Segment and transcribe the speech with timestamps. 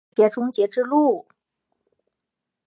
[0.15, 1.27] 这是世界终结之路。